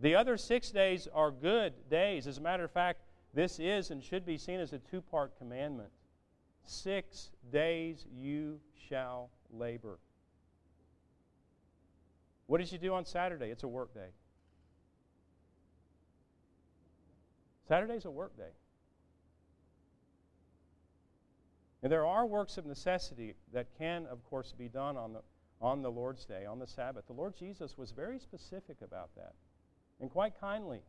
[0.00, 2.26] The other six days are good days.
[2.26, 3.00] As a matter of fact,
[3.34, 5.90] this is and should be seen as a two part commandment.
[6.64, 9.98] Six days you shall labor.
[12.46, 13.50] What did you do on Saturday?
[13.50, 14.08] It's a work day.
[17.66, 18.52] Saturday's a work day.
[21.82, 25.20] And there are works of necessity that can, of course, be done on the,
[25.60, 27.06] on the Lord's day, on the Sabbath.
[27.06, 29.34] The Lord Jesus was very specific about that
[30.00, 30.80] and quite kindly.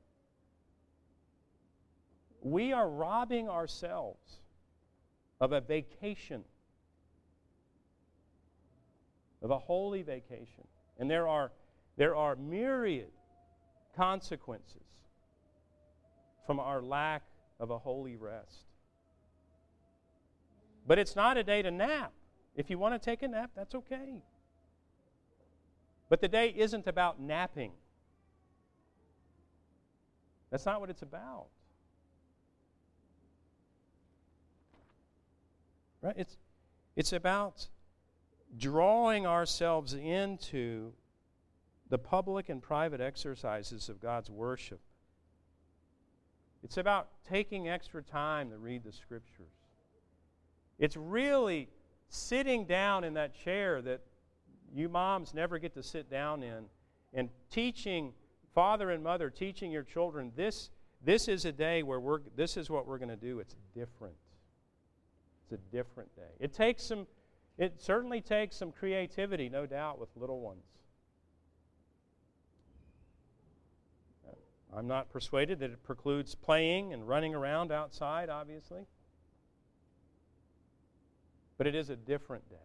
[2.41, 4.39] We are robbing ourselves
[5.41, 6.43] of a vacation,
[9.41, 10.65] of a holy vacation.
[10.97, 11.51] And there are,
[11.97, 13.11] there are myriad
[13.95, 14.75] consequences
[16.45, 17.23] from our lack
[17.59, 18.65] of a holy rest.
[20.87, 22.13] But it's not a day to nap.
[22.55, 24.23] If you want to take a nap, that's okay.
[26.09, 27.73] But the day isn't about napping.
[30.51, 31.47] That's not what it's about.
[36.01, 36.15] Right?
[36.17, 36.37] It's,
[36.95, 37.67] it's about
[38.57, 40.93] drawing ourselves into
[41.89, 44.79] the public and private exercises of God's worship.
[46.63, 49.53] It's about taking extra time to read the scriptures.
[50.77, 51.69] It's really
[52.09, 54.01] sitting down in that chair that
[54.73, 56.65] you moms never get to sit down in
[57.13, 58.13] and teaching
[58.53, 60.69] father and mother teaching your children this
[61.03, 63.39] this is a day where we're this is what we're going to do.
[63.39, 64.15] It's different.
[65.43, 66.31] It's a different day.
[66.39, 67.07] It takes some
[67.57, 70.63] it certainly takes some creativity no doubt with little ones.
[74.71, 78.81] I'm not persuaded that it precludes playing and running around outside obviously.
[81.57, 82.55] But it is a different day.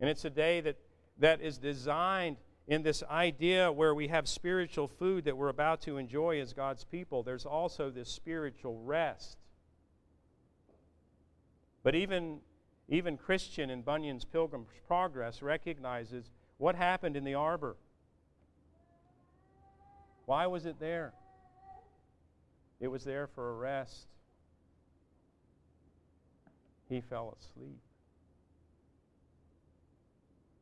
[0.00, 0.76] And it's a day that
[1.18, 5.96] that is designed in this idea where we have spiritual food that we're about to
[5.96, 9.38] enjoy as God's people, there's also this spiritual rest.
[11.82, 12.40] But even,
[12.88, 17.76] even Christian in Bunyan's Pilgrim's Progress recognizes what happened in the arbor.
[20.26, 21.12] Why was it there?
[22.78, 24.06] It was there for a rest.
[26.88, 27.78] He fell asleep.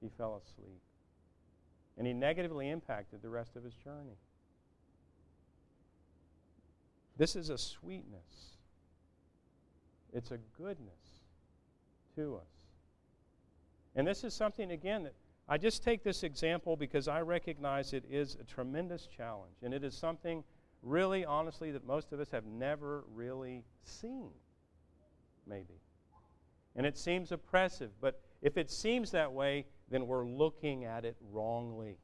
[0.01, 0.81] He fell asleep
[1.99, 4.17] and he negatively impacted the rest of his journey.
[7.17, 8.57] This is a sweetness,
[10.15, 10.95] it's a goodness
[12.15, 12.43] to us.
[13.97, 15.15] And this is something, again, that
[15.49, 19.57] I just take this example because I recognize it is a tremendous challenge.
[19.63, 20.45] And it is something,
[20.83, 24.31] really, honestly, that most of us have never really seen,
[25.47, 25.81] maybe.
[26.77, 31.17] And it seems oppressive, but if it seems that way, then we're looking at it
[31.33, 31.99] wrongly.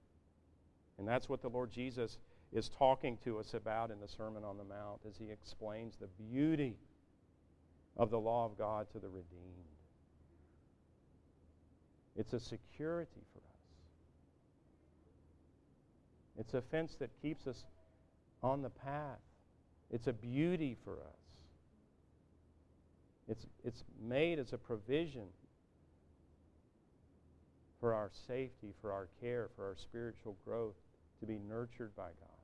[0.99, 2.19] And that's what the Lord Jesus
[2.53, 6.07] is talking to us about in the Sermon on the Mount as he explains the
[6.07, 6.77] beauty
[7.97, 9.25] of the law of God to the redeemed.
[12.17, 13.45] It's a security for us.
[16.39, 17.65] It's a fence that keeps us
[18.43, 19.19] on the path.
[19.91, 21.25] It's a beauty for us.
[23.29, 25.25] It's, it's made as a provision
[27.85, 30.73] for our safety, for our care, for our spiritual growth,
[31.21, 32.41] to be nurtured by God.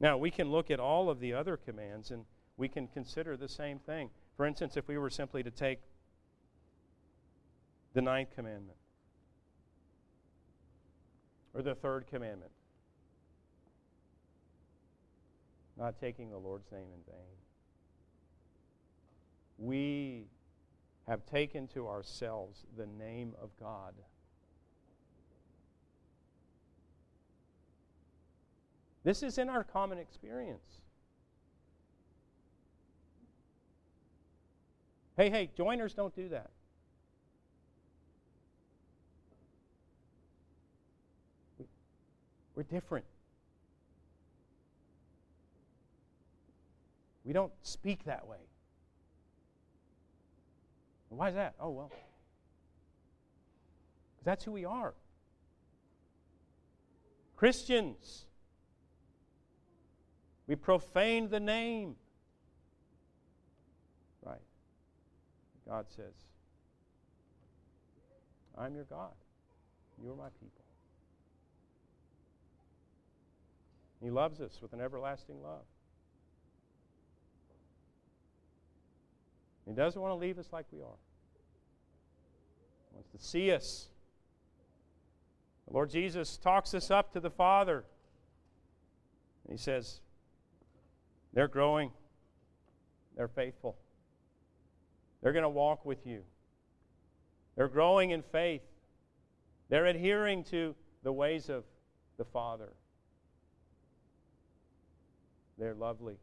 [0.00, 2.24] Now, we can look at all of the other commands and
[2.56, 4.08] we can consider the same thing.
[4.38, 5.80] For instance, if we were simply to take
[7.92, 8.78] the ninth commandment
[11.52, 12.52] or the third commandment,
[15.76, 17.36] not taking the Lord's name in vain.
[19.58, 20.28] We
[21.08, 23.94] have taken to ourselves the name of God.
[29.04, 30.80] This is in our common experience.
[35.16, 36.50] Hey, hey, Joyners don't do that.
[42.56, 43.04] We're different.
[47.24, 48.38] We don't speak that way.
[51.16, 51.54] Why is that?
[51.58, 51.90] Oh, well.
[54.22, 54.92] That's who we are.
[57.36, 58.26] Christians.
[60.46, 61.96] We profane the name.
[64.22, 64.40] Right.
[65.66, 66.12] God says,
[68.58, 69.12] I'm your God.
[70.02, 70.64] You are my people.
[74.02, 75.64] He loves us with an everlasting love.
[79.66, 80.98] He doesn't want to leave us like we are.
[82.96, 83.88] Wants to see us.
[85.68, 87.84] The Lord Jesus talks us up to the Father.
[89.44, 90.00] And he says,
[91.34, 91.90] They're growing,
[93.14, 93.76] they're faithful,
[95.22, 96.22] they're going to walk with you.
[97.54, 98.62] They're growing in faith,
[99.68, 101.64] they're adhering to the ways of
[102.16, 102.72] the Father.
[105.58, 106.16] They're lovely,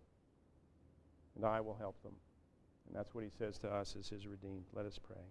[1.36, 2.14] and I will help them.
[2.88, 4.66] And that's what he says to us as his redeemed.
[4.74, 5.22] Let us pray.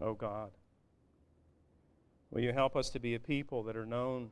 [0.00, 0.50] Oh God,
[2.30, 4.30] will you help us to be a people that are known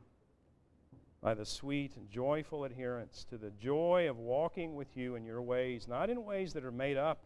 [1.23, 5.41] by the sweet and joyful adherence to the joy of walking with you in your
[5.41, 7.25] ways, not in ways that are made up,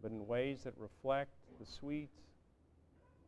[0.00, 2.10] but in ways that reflect the sweet,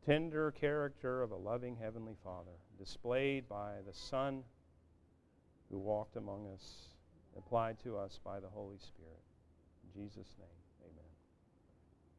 [0.06, 4.44] tender character of a loving Heavenly Father, displayed by the Son
[5.70, 6.88] who walked among us,
[7.36, 9.22] applied to us by the Holy Spirit.
[9.82, 10.63] In Jesus' name.